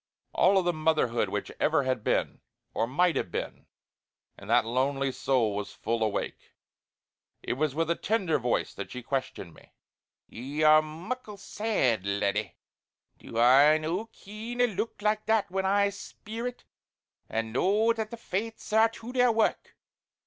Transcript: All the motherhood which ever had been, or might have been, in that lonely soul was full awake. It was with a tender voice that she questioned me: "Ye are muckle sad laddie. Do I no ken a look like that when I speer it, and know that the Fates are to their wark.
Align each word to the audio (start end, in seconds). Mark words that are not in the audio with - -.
All 0.33 0.63
the 0.63 0.73
motherhood 0.73 1.29
which 1.29 1.51
ever 1.59 1.83
had 1.83 2.03
been, 2.03 2.41
or 2.73 2.87
might 2.87 3.15
have 3.15 3.29
been, 3.31 3.67
in 4.35 4.47
that 4.47 4.65
lonely 4.65 5.11
soul 5.11 5.55
was 5.55 5.73
full 5.73 6.01
awake. 6.01 6.53
It 7.43 7.53
was 7.53 7.75
with 7.75 7.87
a 7.91 7.95
tender 7.95 8.39
voice 8.39 8.73
that 8.73 8.89
she 8.89 9.03
questioned 9.03 9.53
me: 9.53 9.73
"Ye 10.27 10.63
are 10.63 10.81
muckle 10.81 11.37
sad 11.37 12.03
laddie. 12.03 12.55
Do 13.19 13.37
I 13.37 13.77
no 13.77 14.07
ken 14.07 14.59
a 14.61 14.65
look 14.65 15.03
like 15.03 15.27
that 15.27 15.51
when 15.51 15.67
I 15.67 15.89
speer 15.91 16.47
it, 16.47 16.63
and 17.29 17.53
know 17.53 17.93
that 17.93 18.09
the 18.09 18.17
Fates 18.17 18.73
are 18.73 18.89
to 18.89 19.13
their 19.13 19.31
wark. 19.31 19.75